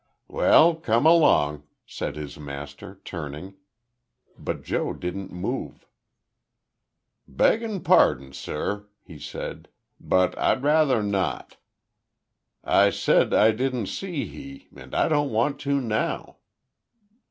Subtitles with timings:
[0.27, 3.53] "Well, come along," said his master, turning.
[4.35, 5.85] But Joe didn't move.
[7.27, 9.67] "Beggin' pardon, sur," he said,
[9.99, 11.57] "but I'd rather not.
[12.63, 16.37] I said I didn't see he, and I don't want to now."